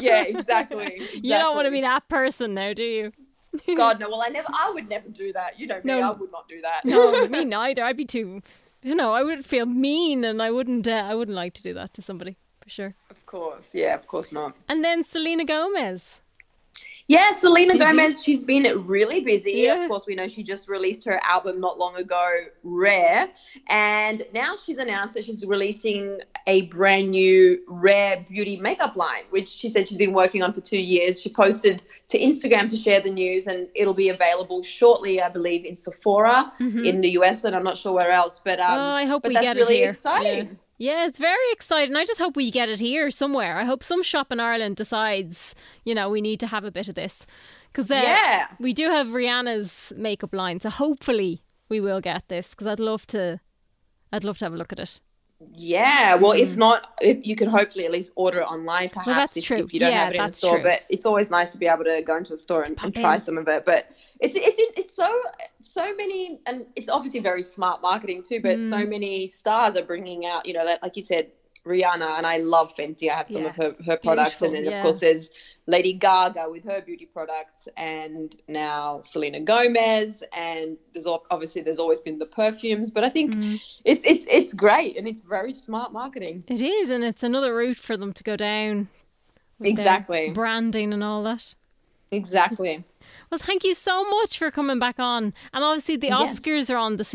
Yeah, 0.00 0.24
exactly. 0.24 1.00
You 1.14 1.30
don't 1.38 1.54
want 1.56 1.66
to 1.66 1.70
be 1.70 1.80
that 1.80 2.08
person 2.08 2.54
now, 2.54 2.72
do 2.72 2.82
you? 2.82 3.12
God 3.76 3.98
no. 4.00 4.08
Well, 4.08 4.22
I 4.24 4.28
never. 4.28 4.48
I 4.48 4.70
would 4.72 4.88
never 4.88 5.08
do 5.08 5.32
that. 5.32 5.58
You 5.58 5.66
know 5.66 5.76
me. 5.76 5.82
No. 5.84 6.00
I 6.00 6.10
would 6.10 6.32
not 6.32 6.48
do 6.48 6.60
that. 6.60 6.84
No, 6.84 7.26
me 7.28 7.44
neither. 7.44 7.82
I'd 7.82 7.96
be 7.96 8.04
too. 8.04 8.42
You 8.82 8.94
know, 8.94 9.12
I 9.12 9.22
would 9.22 9.44
feel 9.44 9.66
mean, 9.66 10.24
and 10.24 10.40
I 10.40 10.50
wouldn't. 10.50 10.86
Uh, 10.86 11.06
I 11.10 11.14
wouldn't 11.14 11.36
like 11.36 11.54
to 11.54 11.62
do 11.62 11.74
that 11.74 11.92
to 11.94 12.02
somebody 12.02 12.36
for 12.62 12.70
sure. 12.70 12.94
Of 13.10 13.26
course. 13.26 13.74
Yeah. 13.74 13.94
Of 13.94 14.06
course 14.06 14.32
not. 14.32 14.54
And 14.68 14.84
then 14.84 15.02
Selena 15.04 15.44
Gomez. 15.44 16.20
Yeah, 17.10 17.32
Selena 17.32 17.72
Busy? 17.72 17.78
Gomez, 17.84 18.22
she's 18.22 18.44
been 18.44 18.86
really 18.86 19.20
busy. 19.24 19.62
Yeah. 19.64 19.82
Of 19.82 19.88
course, 19.88 20.06
we 20.06 20.14
know 20.14 20.28
she 20.28 20.44
just 20.44 20.68
released 20.68 21.04
her 21.06 21.18
album 21.24 21.58
not 21.58 21.76
long 21.76 21.96
ago, 21.96 22.24
Rare. 22.62 23.26
And 23.68 24.24
now 24.32 24.54
she's 24.54 24.78
announced 24.78 25.14
that 25.14 25.24
she's 25.24 25.44
releasing 25.44 26.20
a 26.46 26.62
brand 26.66 27.10
new 27.10 27.58
Rare 27.66 28.24
beauty 28.28 28.58
makeup 28.58 28.94
line, 28.94 29.24
which 29.30 29.48
she 29.48 29.70
said 29.70 29.88
she's 29.88 29.98
been 29.98 30.12
working 30.12 30.44
on 30.44 30.52
for 30.52 30.60
two 30.60 30.78
years. 30.80 31.20
She 31.20 31.30
posted 31.30 31.82
to 32.10 32.18
Instagram 32.20 32.68
to 32.68 32.76
share 32.76 33.00
the 33.00 33.10
news, 33.10 33.48
and 33.48 33.66
it'll 33.74 33.92
be 33.92 34.10
available 34.10 34.62
shortly, 34.62 35.20
I 35.20 35.28
believe, 35.30 35.64
in 35.64 35.74
Sephora 35.74 36.52
in 36.60 37.00
the 37.00 37.10
US, 37.18 37.42
and 37.42 37.56
I'm 37.56 37.64
not 37.64 37.76
sure 37.76 37.92
where 37.92 38.10
else. 38.10 38.40
But 38.44 38.60
um, 38.60 38.70
Mm-hmm. 38.70 38.78
oh, 38.78 38.94
I 38.94 39.04
hope 39.06 39.22
but 39.24 39.30
we 39.30 39.34
that's 39.34 39.46
get 39.46 39.56
really 39.56 39.74
it 39.74 39.78
here. 39.78 39.88
exciting. 39.88 40.46
Yeah. 40.46 40.54
Yeah, 40.80 41.04
it's 41.06 41.18
very 41.18 41.36
exciting. 41.52 41.94
I 41.94 42.06
just 42.06 42.18
hope 42.18 42.36
we 42.36 42.50
get 42.50 42.70
it 42.70 42.80
here 42.80 43.10
somewhere. 43.10 43.58
I 43.58 43.64
hope 43.64 43.82
some 43.84 44.02
shop 44.02 44.32
in 44.32 44.40
Ireland 44.40 44.76
decides, 44.76 45.54
you 45.84 45.94
know, 45.94 46.08
we 46.08 46.22
need 46.22 46.40
to 46.40 46.46
have 46.46 46.64
a 46.64 46.70
bit 46.70 46.88
of 46.88 46.94
this. 46.94 47.26
Because 47.70 47.90
uh, 47.90 48.00
Yeah. 48.02 48.46
we 48.58 48.72
do 48.72 48.86
have 48.88 49.08
Rihanna's 49.08 49.92
makeup 49.94 50.32
line, 50.34 50.58
so 50.58 50.70
hopefully 50.70 51.42
we 51.68 51.80
will 51.82 52.00
get 52.00 52.28
this. 52.28 52.50
Because 52.52 52.66
I'd 52.66 52.80
love 52.80 53.06
to, 53.08 53.40
I'd 54.10 54.24
love 54.24 54.38
to 54.38 54.46
have 54.46 54.54
a 54.54 54.56
look 54.56 54.72
at 54.72 54.80
it. 54.80 55.02
Yeah, 55.56 56.16
well, 56.16 56.32
if 56.32 56.56
not, 56.56 56.86
if 57.00 57.26
you 57.26 57.34
can 57.34 57.48
hopefully 57.48 57.86
at 57.86 57.90
least 57.90 58.12
order 58.14 58.40
it 58.40 58.44
online, 58.44 58.90
perhaps 58.90 59.06
Mm. 59.06 59.16
that's 59.16 59.36
if, 59.38 59.58
if 59.58 59.74
you 59.74 59.80
don't 59.80 59.92
Yeah, 59.92 60.00
have 60.00 60.10
it 60.10 60.16
in 60.16 60.24
a 60.26 60.30
store. 60.30 60.58
true. 60.58 60.62
But 60.62 60.84
it's 60.90 61.06
always 61.06 61.30
nice 61.30 61.52
to 61.52 61.58
be 61.58 61.66
able 61.66 61.84
to 61.84 62.02
go 62.06 62.16
into 62.16 62.34
a 62.34 62.36
store 62.36 62.62
and, 62.62 62.76
and 62.82 62.94
try 62.94 63.16
some 63.18 63.38
of 63.38 63.48
it. 63.48 63.64
But 63.64 63.90
it's 64.20 64.36
it's 64.36 64.60
it's 64.78 64.94
so 64.94 65.08
so 65.62 65.94
many, 65.96 66.40
and 66.46 66.66
it's 66.76 66.90
obviously 66.90 67.20
very 67.20 67.42
smart 67.42 67.80
marketing 67.80 68.20
too. 68.22 68.40
But 68.42 68.60
so 68.60 68.84
Mm. 68.84 68.90
many 68.90 69.26
stars 69.26 69.78
are 69.78 69.84
bringing 69.84 70.26
out, 70.26 70.46
you 70.46 70.52
know, 70.52 70.64
like, 70.64 70.82
like 70.82 70.96
you 70.96 71.02
said, 71.02 71.30
Rihanna, 71.66 72.16
and 72.16 72.26
I 72.26 72.38
love 72.38 72.74
Fenty. 72.76 73.10
I 73.10 73.16
have 73.16 73.28
some 73.28 73.42
Yeah, 73.42 73.48
of 73.50 73.56
her 73.56 73.74
her 73.86 73.96
products, 73.98 74.42
and 74.42 74.54
then 74.54 74.62
beautiful, 74.62 74.78
of 74.78 74.82
course 74.84 75.00
there's 75.00 75.30
Lady 75.66 75.92
Gaga 75.92 76.46
with 76.50 76.64
her 76.64 76.80
beauty 76.80 77.06
products, 77.06 77.68
and 77.76 78.34
now 78.48 79.00
Selena 79.00 79.40
Gomez, 79.40 80.24
and 80.36 80.76
there's 80.92 81.06
obviously 81.06 81.62
there's 81.62 81.78
always 81.78 82.00
been 82.00 82.18
the 82.18 82.26
perfumes. 82.26 82.90
But 82.90 83.04
I 83.04 83.08
think 83.08 83.34
Mm. 83.34 83.60
it's 83.84 84.04
it's 84.06 84.26
it's 84.26 84.54
great, 84.54 84.96
and 84.96 85.06
it's 85.06 85.22
very 85.22 85.52
smart 85.52 85.92
marketing. 85.92 86.44
It 86.48 86.62
is, 86.62 86.88
and 86.90 87.04
it's 87.04 87.22
another 87.22 87.54
route 87.54 87.76
for 87.78 87.96
them 87.96 88.12
to 88.14 88.22
go 88.24 88.36
down. 88.36 88.88
Exactly. 89.62 90.30
Branding 90.30 90.92
and 90.92 91.04
all 91.04 91.22
that. 91.24 91.54
Exactly. 92.10 92.84
Well, 93.30 93.38
thank 93.38 93.62
you 93.62 93.74
so 93.74 94.02
much 94.02 94.36
for 94.36 94.50
coming 94.50 94.80
back 94.80 94.98
on. 94.98 95.32
And 95.54 95.62
obviously, 95.62 95.94
the 95.94 96.08
Yes. 96.08 96.40
Oscars 96.40 96.68
are 96.68 96.76
on 96.76 96.96
this 96.96 97.14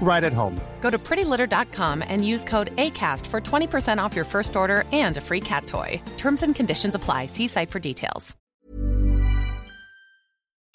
right 0.00 0.22
at 0.22 0.32
home. 0.32 0.60
Go 0.80 0.90
to 0.90 0.98
prettylitter.com 0.98 2.04
and 2.06 2.24
use 2.24 2.44
code 2.44 2.74
ACAST 2.76 3.26
for 3.26 3.40
20% 3.40 3.98
off 3.98 4.14
your 4.14 4.24
first 4.24 4.54
order 4.54 4.84
and 4.92 5.16
a 5.16 5.20
free 5.20 5.40
cat 5.40 5.66
toy. 5.66 6.00
Terms 6.16 6.42
and 6.44 6.54
conditions 6.54 6.94
apply. 6.94 7.26
See 7.26 7.48
site 7.48 7.70
for 7.70 7.80
details. 7.80 8.36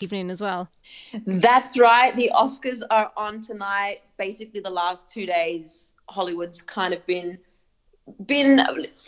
evening 0.02 0.32
as 0.32 0.42
well. 0.42 0.68
That's 1.26 1.78
right. 1.78 2.16
The 2.16 2.32
Oscars 2.34 2.82
are 2.90 3.12
on 3.16 3.42
tonight. 3.42 3.98
Basically, 4.18 4.60
the 4.60 4.72
last 4.72 5.12
two 5.12 5.26
days, 5.26 5.96
Hollywood's 6.10 6.62
kind 6.62 6.94
of 6.94 7.06
been 7.06 7.38
been 8.26 8.58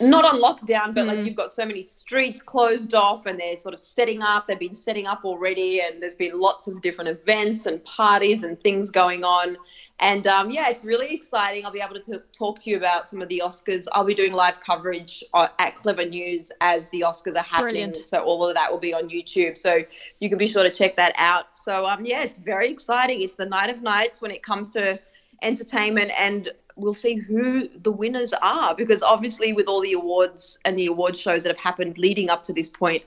not 0.00 0.24
on 0.24 0.42
lockdown, 0.42 0.94
but 0.94 1.06
like 1.06 1.24
you've 1.24 1.34
got 1.34 1.50
so 1.50 1.64
many 1.64 1.82
streets 1.82 2.42
closed 2.42 2.94
off 2.94 3.26
and 3.26 3.38
they're 3.38 3.56
sort 3.56 3.74
of 3.74 3.80
setting 3.80 4.22
up. 4.22 4.46
They've 4.46 4.58
been 4.58 4.74
setting 4.74 5.06
up 5.06 5.24
already, 5.24 5.80
and 5.80 6.02
there's 6.02 6.16
been 6.16 6.38
lots 6.40 6.68
of 6.68 6.82
different 6.82 7.10
events 7.10 7.66
and 7.66 7.82
parties 7.84 8.44
and 8.44 8.60
things 8.60 8.90
going 8.90 9.24
on. 9.24 9.56
And 10.00 10.26
um, 10.26 10.50
yeah, 10.50 10.68
it's 10.70 10.84
really 10.84 11.14
exciting. 11.14 11.64
I'll 11.64 11.72
be 11.72 11.80
able 11.80 12.00
to 12.00 12.00
t- 12.00 12.24
talk 12.32 12.58
to 12.60 12.70
you 12.70 12.76
about 12.76 13.06
some 13.06 13.22
of 13.22 13.28
the 13.28 13.42
Oscars. 13.44 13.86
I'll 13.92 14.04
be 14.04 14.14
doing 14.14 14.32
live 14.32 14.60
coverage 14.60 15.22
uh, 15.34 15.48
at 15.58 15.76
Clevver 15.76 16.08
News 16.08 16.50
as 16.60 16.90
the 16.90 17.02
Oscars 17.02 17.36
are 17.36 17.44
happening. 17.44 17.74
Brilliant. 17.74 17.96
So 17.98 18.22
all 18.22 18.46
of 18.46 18.54
that 18.54 18.70
will 18.72 18.80
be 18.80 18.92
on 18.92 19.08
YouTube. 19.08 19.56
So 19.56 19.84
you 20.20 20.28
can 20.28 20.38
be 20.38 20.48
sure 20.48 20.64
to 20.64 20.70
check 20.70 20.96
that 20.96 21.14
out. 21.16 21.54
So 21.54 21.86
um, 21.86 22.04
yeah, 22.04 22.22
it's 22.22 22.36
very 22.36 22.70
exciting. 22.70 23.22
It's 23.22 23.36
the 23.36 23.46
night 23.46 23.70
of 23.70 23.82
nights 23.82 24.20
when 24.20 24.30
it 24.30 24.42
comes 24.42 24.72
to 24.72 24.98
entertainment 25.42 26.10
and 26.18 26.48
we'll 26.76 26.92
see 26.92 27.14
who 27.16 27.68
the 27.68 27.92
winners 27.92 28.32
are 28.42 28.74
because 28.74 29.02
obviously 29.02 29.52
with 29.52 29.68
all 29.68 29.80
the 29.80 29.92
awards 29.92 30.58
and 30.64 30.76
the 30.78 30.86
award 30.86 31.16
shows 31.16 31.44
that 31.44 31.50
have 31.50 31.58
happened 31.58 31.98
leading 31.98 32.28
up 32.28 32.42
to 32.44 32.52
this 32.52 32.68
point 32.68 33.02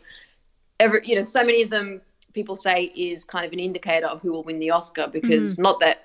every 0.80 1.02
you 1.04 1.16
know 1.16 1.22
so 1.22 1.44
many 1.44 1.62
of 1.62 1.70
them 1.70 2.02
people 2.34 2.56
say 2.56 2.86
is 2.96 3.24
kind 3.24 3.46
of 3.46 3.52
an 3.52 3.60
indicator 3.60 4.06
of 4.08 4.22
who 4.22 4.32
will 4.32 4.44
win 4.44 4.58
the 4.60 4.70
oscar 4.72 5.08
because 5.08 5.58
not 5.60 5.80
that 5.80 6.04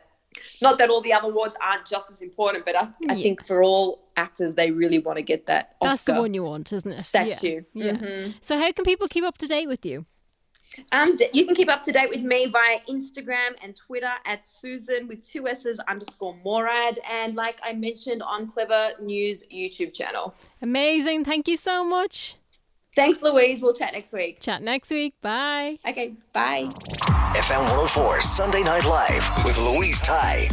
not 0.62 0.78
that 0.78 0.88
all 0.90 1.00
the 1.02 1.12
other 1.12 1.28
awards 1.28 1.56
aren't 1.62 1.86
just 1.86 2.10
as 2.10 2.22
important 2.22 2.64
but 2.64 2.74
i, 2.76 2.80
I 3.08 3.14
Yeah. 3.14 3.14
think 3.14 3.44
for 3.46 3.62
all 3.62 4.00
actors 4.16 4.54
they 4.54 4.70
really 4.70 4.98
want 4.98 5.18
to 5.18 5.22
get 5.22 5.46
that 5.46 5.76
oscar 5.80 5.88
That's 5.90 6.02
the 6.02 6.14
one 6.14 6.34
you 6.34 6.42
want, 6.44 6.72
isn't 6.72 6.90
it? 6.92 7.00
statue 7.00 7.62
Yeah. 7.74 7.84
yeah. 7.86 7.92
Mhm. 7.92 8.34
So, 8.40 8.58
how 8.58 8.72
can 8.72 8.84
people 8.84 9.06
keep 9.08 9.24
up 9.24 9.38
to 9.38 9.46
date 9.46 9.68
with 9.68 9.84
you? 9.86 10.04
Um, 10.92 11.16
you 11.32 11.46
can 11.46 11.54
keep 11.54 11.70
up 11.70 11.82
to 11.84 11.92
date 11.92 12.08
with 12.08 12.22
me 12.22 12.46
via 12.46 12.80
Instagram 12.88 13.56
and 13.62 13.74
Twitter 13.76 14.12
at 14.26 14.44
Susan 14.44 15.06
with 15.06 15.22
two 15.22 15.48
S's 15.48 15.78
underscore 15.88 16.36
Morad. 16.44 16.98
And 17.10 17.34
like 17.34 17.58
I 17.62 17.72
mentioned 17.72 18.22
on 18.22 18.48
Clevver 18.48 19.00
News 19.00 19.46
YouTube 19.48 19.94
channel. 19.94 20.34
Amazing. 20.60 21.24
Thank 21.24 21.48
you 21.48 21.56
so 21.56 21.84
much. 21.84 22.36
Thanks, 22.94 23.22
Louise. 23.22 23.62
We'll 23.62 23.72
chat 23.72 23.94
next 23.94 24.12
week. 24.12 24.40
Chat 24.40 24.62
next 24.62 24.90
week. 24.90 25.14
Bye. 25.22 25.78
Okay, 25.88 26.14
bye. 26.34 26.66
FM 27.34 27.60
104 27.60 28.20
Sunday 28.20 28.62
Night 28.62 28.84
Live 28.84 29.44
with 29.44 29.58
Louise 29.58 30.00
Ty. 30.02 30.48